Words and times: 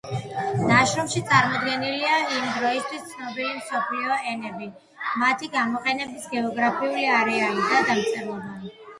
ნაშრომში 0.67 1.19
წარმოდგენილია 1.31 2.13
იმ 2.37 2.47
დროისთვის 2.53 3.03
ცნობილი 3.11 3.51
მსოფლიო 3.57 4.17
ენები, 4.31 4.69
მათი 5.25 5.49
გამოყენების 5.57 6.25
გეოგრაფიული 6.33 7.05
არეალი 7.19 7.67
და 7.75 7.83
დამწერლობა. 7.91 8.73